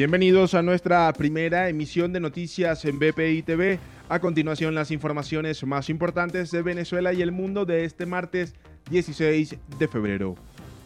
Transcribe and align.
Bienvenidos 0.00 0.54
a 0.54 0.62
nuestra 0.62 1.12
primera 1.12 1.68
emisión 1.68 2.14
de 2.14 2.20
noticias 2.20 2.86
en 2.86 2.98
BPI 2.98 3.42
TV. 3.42 3.78
A 4.08 4.18
continuación, 4.18 4.74
las 4.74 4.92
informaciones 4.92 5.62
más 5.64 5.90
importantes 5.90 6.50
de 6.50 6.62
Venezuela 6.62 7.12
y 7.12 7.20
el 7.20 7.32
mundo 7.32 7.66
de 7.66 7.84
este 7.84 8.06
martes 8.06 8.54
16 8.90 9.56
de 9.78 9.88
febrero. 9.88 10.36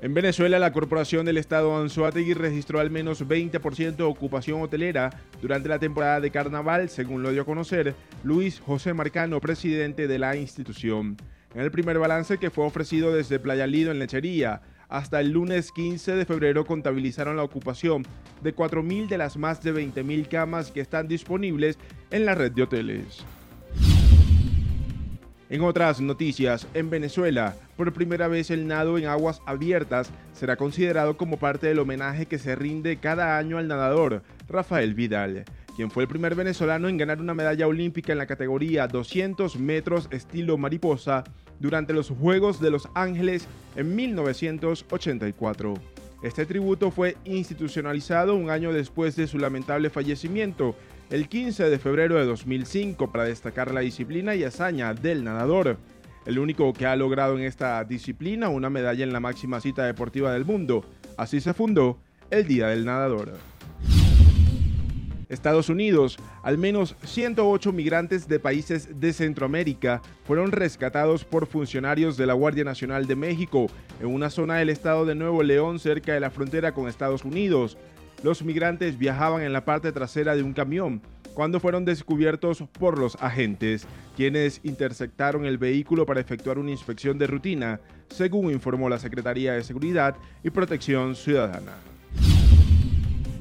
En 0.02 0.14
Venezuela, 0.14 0.58
la 0.58 0.72
Corporación 0.72 1.26
del 1.26 1.36
Estado 1.36 1.76
Anzuategui 1.76 2.32
registró 2.32 2.80
al 2.80 2.90
menos 2.90 3.26
20% 3.26 3.96
de 3.96 4.02
ocupación 4.02 4.62
hotelera 4.62 5.10
durante 5.42 5.68
la 5.68 5.78
temporada 5.78 6.20
de 6.20 6.30
carnaval, 6.30 6.88
según 6.88 7.22
lo 7.22 7.32
dio 7.32 7.42
a 7.42 7.44
conocer 7.44 7.94
Luis 8.24 8.60
José 8.60 8.94
Marcano, 8.94 9.40
presidente 9.40 10.08
de 10.08 10.18
la 10.18 10.36
institución. 10.36 11.18
En 11.54 11.60
el 11.60 11.70
primer 11.70 11.98
balance 11.98 12.38
que 12.38 12.48
fue 12.48 12.64
ofrecido 12.64 13.12
desde 13.12 13.38
Playa 13.38 13.66
Lido 13.66 13.90
en 13.90 13.98
Lechería, 13.98 14.62
hasta 14.88 15.20
el 15.20 15.32
lunes 15.32 15.70
15 15.70 16.14
de 16.16 16.24
febrero 16.24 16.64
contabilizaron 16.64 17.36
la 17.36 17.44
ocupación 17.44 18.06
de 18.42 18.56
4.000 18.56 19.06
de 19.06 19.18
las 19.18 19.36
más 19.36 19.62
de 19.62 19.74
20.000 19.74 20.28
camas 20.28 20.70
que 20.70 20.80
están 20.80 21.08
disponibles 21.08 21.78
en 22.10 22.24
la 22.24 22.34
red 22.34 22.52
de 22.52 22.62
hoteles. 22.62 23.22
En 25.50 25.62
otras 25.62 26.00
noticias, 26.00 26.68
en 26.74 26.90
Venezuela, 26.90 27.56
por 27.76 27.92
primera 27.92 28.28
vez 28.28 28.52
el 28.52 28.68
nado 28.68 28.98
en 28.98 29.06
aguas 29.06 29.42
abiertas 29.46 30.12
será 30.32 30.54
considerado 30.54 31.16
como 31.16 31.40
parte 31.40 31.66
del 31.66 31.80
homenaje 31.80 32.26
que 32.26 32.38
se 32.38 32.54
rinde 32.54 32.98
cada 32.98 33.36
año 33.36 33.58
al 33.58 33.66
nadador 33.66 34.22
Rafael 34.48 34.94
Vidal, 34.94 35.44
quien 35.74 35.90
fue 35.90 36.04
el 36.04 36.08
primer 36.08 36.36
venezolano 36.36 36.86
en 36.86 36.98
ganar 36.98 37.20
una 37.20 37.34
medalla 37.34 37.66
olímpica 37.66 38.12
en 38.12 38.18
la 38.18 38.26
categoría 38.26 38.86
200 38.86 39.58
metros 39.58 40.06
estilo 40.12 40.56
mariposa 40.56 41.24
durante 41.58 41.94
los 41.94 42.10
Juegos 42.10 42.60
de 42.60 42.70
Los 42.70 42.88
Ángeles 42.94 43.48
en 43.74 43.96
1984. 43.96 45.74
Este 46.22 46.44
tributo 46.44 46.90
fue 46.90 47.16
institucionalizado 47.24 48.34
un 48.34 48.50
año 48.50 48.72
después 48.72 49.16
de 49.16 49.26
su 49.26 49.38
lamentable 49.38 49.88
fallecimiento, 49.88 50.74
el 51.08 51.28
15 51.28 51.70
de 51.70 51.78
febrero 51.78 52.16
de 52.16 52.26
2005, 52.26 53.10
para 53.10 53.24
destacar 53.24 53.72
la 53.72 53.80
disciplina 53.80 54.34
y 54.34 54.44
hazaña 54.44 54.92
del 54.92 55.24
nadador. 55.24 55.78
El 56.26 56.38
único 56.38 56.74
que 56.74 56.84
ha 56.86 56.94
logrado 56.94 57.38
en 57.38 57.44
esta 57.44 57.82
disciplina 57.84 58.50
una 58.50 58.68
medalla 58.68 59.02
en 59.02 59.14
la 59.14 59.20
máxima 59.20 59.60
cita 59.60 59.86
deportiva 59.86 60.32
del 60.32 60.44
mundo. 60.44 60.84
Así 61.16 61.40
se 61.40 61.54
fundó 61.54 61.98
el 62.30 62.46
Día 62.46 62.68
del 62.68 62.84
Nadador. 62.84 63.49
Estados 65.30 65.68
Unidos, 65.68 66.18
al 66.42 66.58
menos 66.58 66.96
108 67.04 67.72
migrantes 67.72 68.28
de 68.28 68.40
países 68.40 69.00
de 69.00 69.12
Centroamérica 69.12 70.02
fueron 70.26 70.50
rescatados 70.50 71.24
por 71.24 71.46
funcionarios 71.46 72.16
de 72.16 72.26
la 72.26 72.34
Guardia 72.34 72.64
Nacional 72.64 73.06
de 73.06 73.16
México 73.16 73.68
en 74.00 74.08
una 74.08 74.28
zona 74.28 74.56
del 74.56 74.70
estado 74.70 75.06
de 75.06 75.14
Nuevo 75.14 75.42
León 75.44 75.78
cerca 75.78 76.12
de 76.12 76.20
la 76.20 76.30
frontera 76.30 76.72
con 76.72 76.88
Estados 76.88 77.24
Unidos. 77.24 77.78
Los 78.24 78.42
migrantes 78.42 78.98
viajaban 78.98 79.42
en 79.42 79.52
la 79.52 79.64
parte 79.64 79.92
trasera 79.92 80.34
de 80.34 80.42
un 80.42 80.52
camión 80.52 81.00
cuando 81.32 81.60
fueron 81.60 81.84
descubiertos 81.84 82.64
por 82.78 82.98
los 82.98 83.16
agentes, 83.22 83.86
quienes 84.16 84.60
interceptaron 84.64 85.46
el 85.46 85.58
vehículo 85.58 86.04
para 86.04 86.20
efectuar 86.20 86.58
una 86.58 86.72
inspección 86.72 87.18
de 87.18 87.28
rutina, 87.28 87.80
según 88.08 88.50
informó 88.50 88.88
la 88.88 88.98
Secretaría 88.98 89.52
de 89.52 89.62
Seguridad 89.62 90.16
y 90.42 90.50
Protección 90.50 91.14
Ciudadana. 91.14 91.76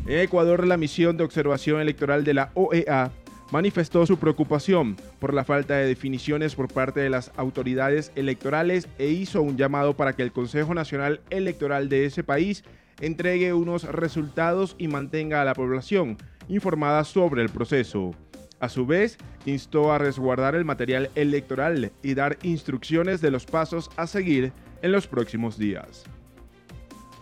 En 0.10 0.18
Ecuador, 0.22 0.66
la 0.66 0.76
misión 0.76 1.18
de 1.18 1.24
observación 1.24 1.80
electoral 1.82 2.24
de 2.24 2.34
la 2.34 2.50
OEA 2.56 3.12
manifestó 3.52 4.08
su 4.08 4.18
preocupación 4.18 4.96
por 5.20 5.36
la 5.36 5.44
falta 5.44 5.76
de 5.76 5.86
definiciones 5.86 6.56
por 6.56 6.68
parte 6.68 7.00
de 7.00 7.12
las 7.12 7.32
autoridades 7.38 8.12
electorales 8.16 8.88
e 8.98 9.10
hizo 9.10 9.44
un 9.44 9.56
llamado 9.56 9.96
para 9.96 10.14
que 10.14 10.24
el 10.24 10.32
Consejo 10.32 10.74
Nacional 10.74 11.22
Electoral 11.30 11.90
de 11.90 12.06
ese 12.06 12.24
país 12.24 12.64
entregue 13.00 13.54
unos 13.54 13.84
resultados 13.84 14.76
y 14.80 14.88
mantenga 14.88 15.44
a 15.44 15.46
la 15.46 15.54
población 15.54 16.18
informada 16.48 17.04
sobre 17.04 17.44
el 17.44 17.50
proceso. 17.50 18.16
A 18.60 18.68
su 18.68 18.88
vez, 18.88 19.20
instó 19.46 19.94
a 19.94 20.00
resguardar 20.00 20.56
el 20.56 20.66
material 20.66 21.12
electoral 21.14 21.92
y 22.02 22.16
dar 22.16 22.40
instrucciones 22.42 23.22
de 23.22 23.30
los 23.30 23.46
pasos 23.46 23.92
a 23.96 24.08
seguir 24.08 24.54
en 24.82 24.92
los 24.92 25.06
próximos 25.06 25.60
días. 25.60 26.04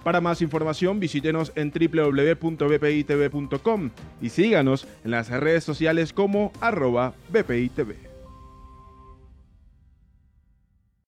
Para 0.07 0.21
más 0.21 0.41
información 0.41 1.01
visítenos 1.01 1.51
en 1.55 1.69
www.bpitv.com 1.69 2.39
y 4.21 4.29
síganos 4.29 4.87
en 5.03 5.11
las 5.11 5.29
redes 5.29 5.65
sociales 5.65 6.13
como 6.13 6.53
arroba 6.61 7.13
bpitv. 7.29 8.16